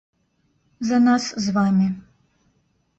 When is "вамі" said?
1.61-1.87